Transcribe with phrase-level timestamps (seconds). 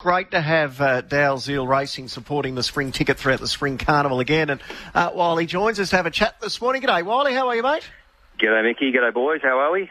[0.00, 4.48] Great to have uh, Dalziel Racing supporting the spring ticket throughout the spring carnival again.
[4.48, 4.62] And
[4.94, 6.80] uh, Wylie joins us to have a chat this morning.
[6.80, 7.34] G'day, Wylie.
[7.34, 7.86] How are you, mate?
[8.38, 8.92] G'day, Mickey.
[8.92, 9.40] G'day, boys.
[9.42, 9.90] How are we?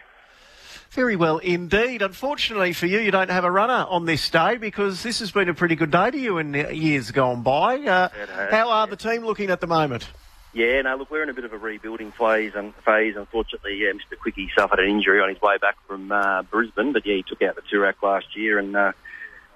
[0.89, 2.01] Very well indeed.
[2.01, 5.47] Unfortunately for you, you don't have a runner on this day because this has been
[5.47, 7.77] a pretty good day to you in years gone by.
[7.77, 8.09] Uh,
[8.49, 10.09] how are the team looking at the moment?
[10.53, 12.53] Yeah, no, look, we're in a bit of a rebuilding phase.
[12.55, 14.17] And phase, unfortunately, yeah, Mr.
[14.19, 17.43] Quickie suffered an injury on his way back from uh, Brisbane, but yeah, he took
[17.43, 18.93] out the Toorak last year and uh,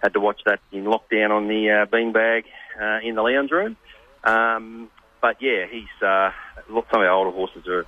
[0.03, 2.43] had to watch that in lockdown on the uh, beanbag
[2.79, 3.77] uh, in the lounge room.
[4.23, 4.89] Um,
[5.21, 6.31] but yeah, he's uh,
[6.67, 7.85] some of our older horses are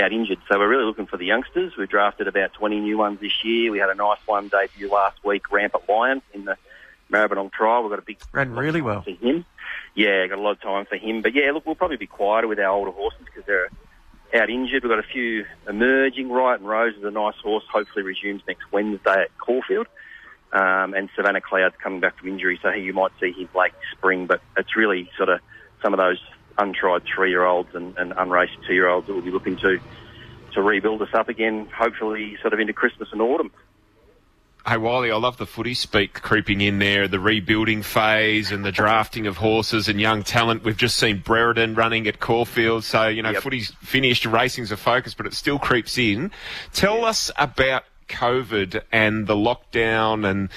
[0.00, 1.76] out injured, so we're really looking for the youngsters.
[1.76, 3.72] We drafted about 20 new ones this year.
[3.72, 6.56] We had a nice one debut last week, Rampant Lion in the
[7.10, 7.82] Maribyrnong trial.
[7.82, 9.44] We've got a big ran really well for him.
[9.94, 11.22] Yeah, got a lot of time for him.
[11.22, 13.70] But yeah, look, we'll probably be quieter with our older horses because they're
[14.40, 14.84] out injured.
[14.84, 16.30] We've got a few emerging.
[16.30, 17.64] Riot and Rose is a nice horse.
[17.72, 19.86] Hopefully resumes next Wednesday at Caulfield.
[20.52, 24.26] Um, and Savannah Cloud's coming back from injury, so you might see him late spring.
[24.26, 25.40] But it's really sort of
[25.82, 26.18] some of those
[26.58, 29.78] untried three-year-olds and, and unraced two-year-olds that will be looking to
[30.52, 33.50] to rebuild us up again, hopefully sort of into Christmas and autumn.
[34.66, 38.72] Hey Wylie, I love the footy speak creeping in there, the rebuilding phase and the
[38.72, 40.64] drafting of horses and young talent.
[40.64, 43.42] We've just seen Brereton running at Caulfield, so you know yep.
[43.44, 46.32] footy's finished, racing's a focus, but it still creeps in.
[46.72, 50.48] Tell us about COVID and the lockdown and,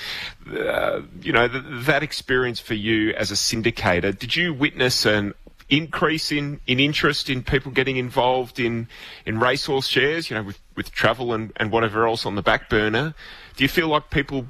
[0.58, 5.33] uh, you know, th- that experience for you as a syndicator, did you witness an
[5.70, 8.88] increase in, in interest in people getting involved in,
[9.25, 12.70] in racehorse shares, you know, with, with travel and, and whatever else on the back
[12.70, 13.14] burner?
[13.55, 14.47] Do you feel like people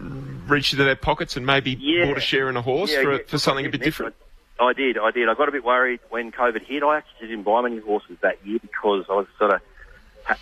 [0.00, 2.06] reached into their pockets and maybe yeah.
[2.06, 3.18] bought a share in a horse yeah, for, yeah.
[3.26, 4.14] for something a bit different?
[4.58, 5.28] I did, I did.
[5.28, 6.82] I got a bit worried when COVID hit.
[6.82, 9.60] I actually didn't buy many horses that year because I was sort of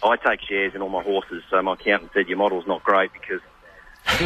[0.02, 3.10] I take shares in all my horses, so my accountant said your model's not great
[3.12, 3.40] because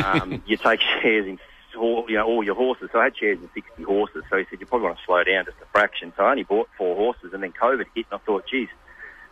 [0.05, 1.38] um, you take shares in
[1.78, 2.91] all, you know, all your horses.
[2.92, 4.22] So I had shares in 60 horses.
[4.30, 6.12] So he said you probably want to slow down just a fraction.
[6.16, 8.69] So I only bought four horses, and then COVID hit, and I thought, geez,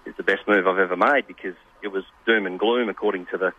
[0.04, 3.38] it's the best move I've ever made because it was doom and gloom according to
[3.38, 3.52] the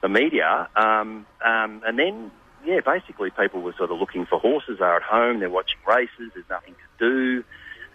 [0.00, 0.68] the media.
[0.76, 2.30] Um, um, and then,
[2.64, 4.78] yeah, basically people were sort of looking for horses.
[4.78, 6.32] They're at home, they're watching races.
[6.32, 7.44] There's nothing to do.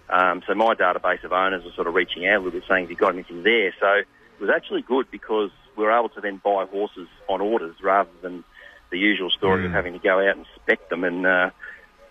[0.08, 2.84] Um, so my database of owners was sort of reaching out a little bit, saying,
[2.84, 4.04] "Have you got anything there?" So
[4.40, 8.44] was actually good because we were able to then buy horses on orders rather than
[8.92, 9.66] the usual story mm.
[9.68, 11.50] of having to go out and spec them and uh,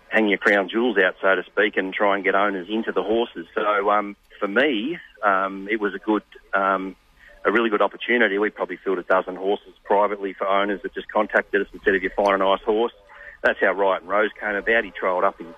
[0.09, 3.03] hang your crown jewels out, so to speak, and try and get owners into the
[3.03, 3.47] horses.
[3.53, 6.95] So um, for me, um, it was a good, um,
[7.43, 8.37] a really good opportunity.
[8.37, 11.95] We probably filled a dozen horses privately for owners that just contacted us and said,
[11.95, 12.93] "If you find a nice horse,"
[13.41, 14.83] that's how Riot and Rose came about.
[14.83, 15.53] He trialled up in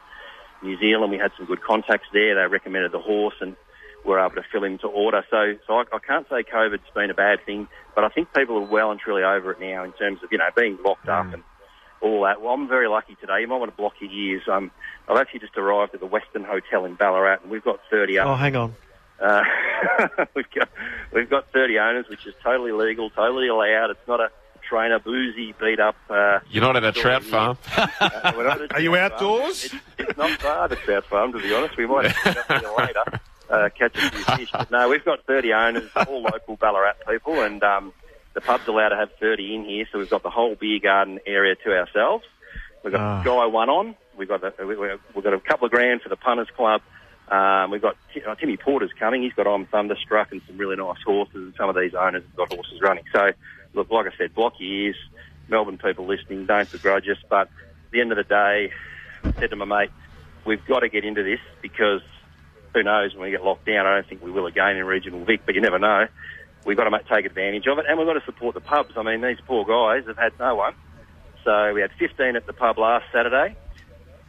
[0.62, 1.12] New Zealand.
[1.12, 2.36] We had some good contacts there.
[2.36, 3.56] They recommended the horse and
[4.08, 5.24] were able to fill him to order.
[5.30, 8.58] So, so I, I can't say COVID's been a bad thing, but I think people
[8.58, 11.20] are well and truly over it now in terms of, you know, being locked mm.
[11.20, 11.44] up and
[12.02, 12.42] all that.
[12.42, 13.42] Well, I'm very lucky today.
[13.42, 14.44] You might want to block your ears.
[14.52, 14.72] Um,
[15.08, 18.36] I've actually just arrived at the Western Hotel in Ballarat and we've got 30 Oh,
[18.36, 18.76] hang on.
[19.20, 19.44] Uh,
[20.36, 20.70] we've got
[21.12, 23.90] we've got 30 owners, which is totally legal, totally allowed.
[23.90, 24.30] It's not a
[24.62, 25.96] trainer, boozy, beat up.
[26.10, 27.58] Uh, You're not at a trout farm.
[27.76, 29.66] uh, Are you outdoors?
[29.66, 31.78] It's, it's, not far, the trout farm, to be honest.
[31.78, 33.20] We might have to later.
[33.50, 34.50] Uh, catch a few fish.
[34.52, 37.94] But no, we've got 30 owners, all local Ballarat people, and um,
[38.34, 41.20] the pub's allowed to have 30 in here, so we've got the whole beer garden
[41.26, 42.26] area to ourselves.
[42.84, 43.24] We've got oh.
[43.24, 43.96] Guy One On.
[44.18, 46.82] We've got a, we've got a couple of grand for the punters club.
[47.30, 49.22] Um, we've got uh, Timmy Porter's coming.
[49.22, 51.36] He's got I'm Thunderstruck and some really nice horses.
[51.36, 53.04] And some of these owners have got horses running.
[53.14, 53.32] So
[53.74, 54.96] look, like I said, block your ears.
[55.50, 57.18] Melbourne people listening, don't begrudge us.
[57.30, 58.72] But at the end of the day,
[59.24, 59.92] I said to my mate,
[60.46, 62.02] we've got to get into this because
[62.78, 63.86] who knows when we get locked down.
[63.86, 66.08] I don't think we will again in regional Vic, but you never know.
[66.66, 68.94] We've got to take advantage of it, and we've got to support the pubs.
[68.98, 70.74] I mean, these poor guys have had no one.
[71.44, 73.56] So we had 15 at the pub last Saturday,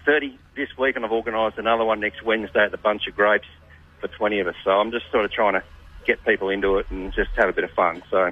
[0.06, 3.48] 30 this week, and I've organised another one next Wednesday at the Bunch of Grapes
[4.00, 4.54] for 20 of us.
[4.64, 5.64] So I'm just sort of trying to
[6.06, 8.03] get people into it and just have a bit of fun.
[8.10, 8.31] So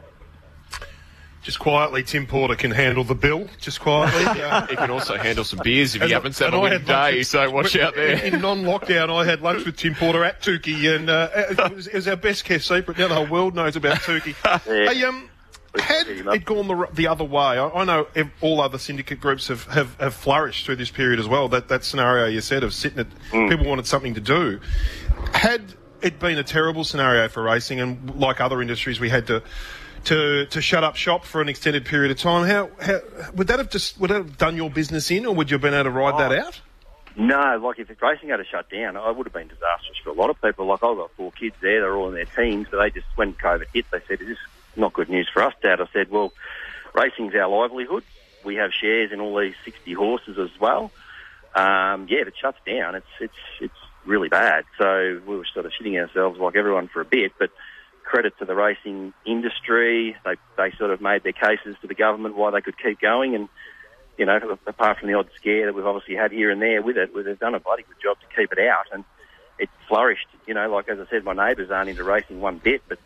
[1.47, 3.47] just quietly, Tim Porter can handle the bill.
[3.61, 4.25] Just quietly.
[4.69, 7.23] he can also handle some beers if he happens to have a day.
[7.23, 8.17] So watch out there.
[8.25, 11.95] In non-lockdown, I had lunch with Tim Porter at Tukey, and uh, it, was, it,
[11.95, 12.99] was, our best kept secret.
[12.99, 14.35] Now the whole world knows about Tukey.
[14.67, 14.93] yeah.
[14.93, 15.31] Hey, um,
[15.79, 18.09] had it gone the, the other way, I, I, know
[18.41, 21.47] all other syndicate groups have, have, have, flourished through this period as well.
[21.47, 23.49] That that scenario you said of sitting at mm.
[23.49, 24.59] people wanted something to do.
[25.33, 25.63] Had
[26.03, 29.45] it been a terrible scenario for racing, and like other industries, we had to
[30.05, 32.47] to, to shut up shop for an extended period of time.
[32.47, 33.01] How, how
[33.35, 35.63] would that have just would that have done your business in, or would you have
[35.63, 36.61] been able to ride oh, that out?
[37.17, 40.13] No, like if racing had to shut down, I would have been disastrous for a
[40.13, 40.67] lot of people.
[40.67, 43.33] Like I've got four kids there; they're all in their teens, but they just when
[43.33, 44.39] COVID hit, they said, "Is this
[44.77, 46.33] not good news for us, Dad?" I said, "Well,
[46.95, 48.05] racing's our livelihood.
[48.45, 50.93] we have shares in all these 60 horses as well.
[51.55, 54.65] Um, yeah, if it shuts down, it's it's it's really bad.
[54.79, 57.51] So we were sort of shitting ourselves like everyone for a bit, but
[58.07, 60.17] credit to the racing industry.
[60.25, 63.35] They they sort of made their cases to the government why they could keep going,
[63.35, 63.49] and
[64.17, 66.97] you know, apart from the odd scare that we've obviously had here and there with
[66.97, 69.05] it, where they've done a bloody good job to keep it out, and
[69.59, 70.29] it flourished.
[70.47, 72.99] You know, like as I said, my neighbours aren't into racing one bit, but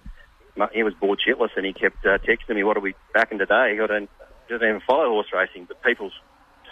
[0.73, 3.39] he was bored shitless, and he kept uh, texting me, "What are we back in
[3.39, 4.11] today?" I don't
[4.49, 6.11] doesn't even follow horse racing, but people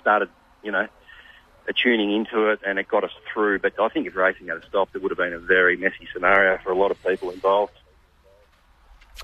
[0.01, 0.29] started,
[0.63, 0.89] you know,
[1.83, 3.61] tuning into it, and it got us through.
[3.61, 6.59] But I think if racing had stopped, it would have been a very messy scenario
[6.63, 7.78] for a lot of people involved.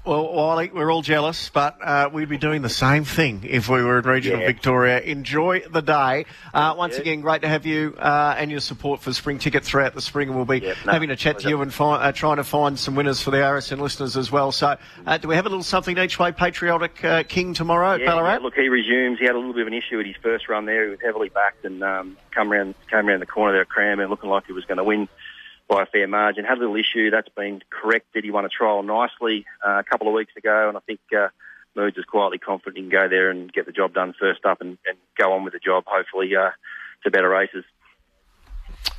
[0.05, 3.82] Well, Wally, we're all jealous, but uh, we'd be doing the same thing if we
[3.82, 4.46] were in regional yeah.
[4.46, 5.00] Victoria.
[5.00, 6.26] Enjoy the day.
[6.52, 7.00] Uh, once yeah.
[7.00, 10.29] again, great to have you uh, and your support for Spring Ticket throughout the spring.
[10.29, 12.79] And we'll be yeah, no, having a chat to you and uh, trying to find
[12.79, 14.52] some winners for the RSN listeners as well.
[14.52, 14.76] So,
[15.06, 18.43] uh, do we have a little something each way, Patriotic uh, King tomorrow at Ballarat?
[18.43, 19.19] look, he resumes.
[19.19, 20.85] He had a little bit of an issue at his first run there.
[20.85, 24.11] He was heavily backed and um, come around came around the corner there at Cranbourne,
[24.11, 25.08] looking like he was going to win
[25.69, 26.44] by a fair margin.
[26.44, 28.25] Had a little issue that's been corrected.
[28.25, 31.28] He won a trial nicely uh, a couple of weeks ago, and I think uh,
[31.75, 34.61] Moods is quietly confident he can go there and get the job done first up
[34.61, 36.50] and, and go on with the job, hopefully, uh,
[37.02, 37.64] to better races.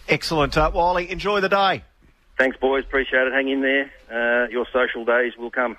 [0.08, 0.58] Excellent.
[0.58, 1.84] Uh, Wylie, enjoy the day.
[2.38, 2.84] Thanks, boys.
[2.84, 3.34] Appreciate it.
[3.34, 3.92] Hang in there.
[4.12, 5.78] Uh, your social days will come.